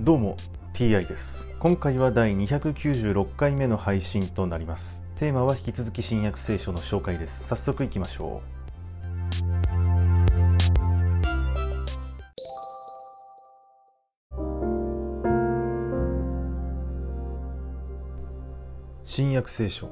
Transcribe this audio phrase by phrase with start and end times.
[0.00, 0.36] どうも
[0.74, 1.48] TI です。
[1.58, 5.02] 今回は第296回目の配信となります。
[5.16, 7.48] テーマは引き続き新約聖書の紹介です。
[7.48, 8.58] 早速いきましょう。
[19.04, 19.90] 新約聖書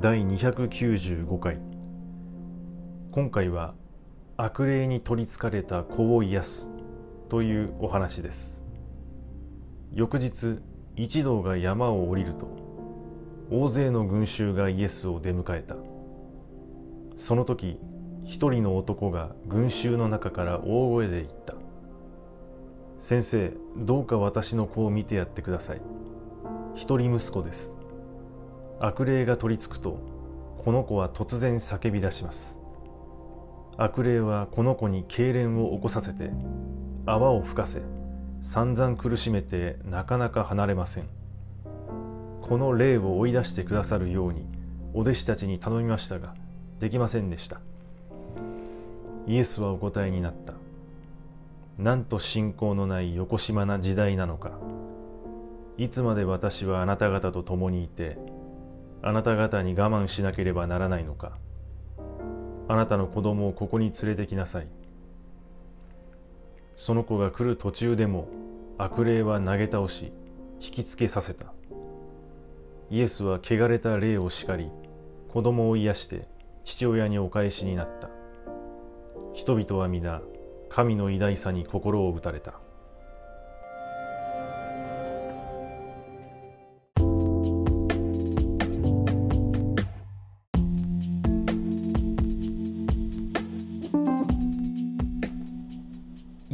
[0.00, 1.58] 第295回。
[3.10, 3.74] 今回は
[4.36, 6.70] 悪霊に取りつかれた子を癒す
[7.28, 8.63] というお話です。
[9.94, 10.58] 翌日
[10.96, 12.48] 一同が山を降りると
[13.48, 15.76] 大勢の群衆がイエスを出迎えた。
[17.16, 17.78] その時
[18.24, 21.54] 一人の男が群衆の中から大声で言った
[22.98, 25.80] 「先生どうか私の子を見てやってください。
[26.74, 27.72] 一人息子です。
[28.80, 29.98] 悪霊が取りつくと
[30.64, 32.58] この子は突然叫び出します。
[33.76, 36.30] 悪霊はこの子に痙攣を起こさせて
[37.06, 37.80] 泡を吹かせ
[38.44, 41.08] 散々苦しめてなかなか離れません。
[42.42, 44.44] この霊を追い出してくださるように
[44.92, 46.34] お弟子たちに頼みましたが
[46.78, 47.60] できませんでした。
[49.26, 50.52] イエスはお答えになった。
[51.78, 54.52] なんと信仰のない横島な時代なのか。
[55.78, 58.18] いつまで私はあなた方と共にいて
[59.02, 61.32] あなた方に我慢しなければならないのか。
[62.68, 64.66] あなたの子供をここに連れてきなさい。
[66.76, 68.28] その子が来る途中でも
[68.78, 70.12] 悪霊は投げ倒し
[70.60, 71.52] 引きつけさせた。
[72.90, 74.70] イエスは汚れた霊を叱り
[75.32, 76.28] 子供を癒して
[76.64, 78.10] 父親にお返しになった。
[79.32, 80.22] 人々は皆
[80.68, 82.60] 神の偉大さに心を打たれた。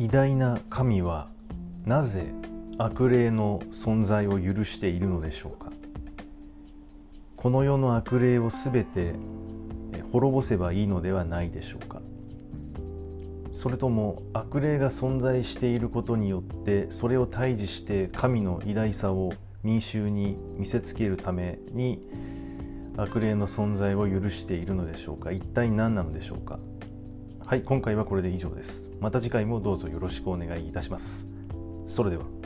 [0.01, 1.29] 偉大な神は
[1.85, 2.33] なぜ
[2.79, 5.71] 悪霊の存在を許しているのでしょうか？
[7.37, 9.13] この世の悪霊をすべて
[10.11, 12.01] 滅ぼせばいいのではないでしょうか？
[13.53, 22.09] それとも悪霊が存在していることによってそれを退治して神の偉大さを民衆に見せつけるために
[22.97, 25.31] 悪霊の存在を許しているのでしょうか？
[25.31, 26.59] 一体何なのでしょうか？
[27.51, 28.89] はい今回はこれで以上です。
[29.01, 31.29] また次回もどうぞよろしくお願いいたします。
[31.85, 32.40] それでは。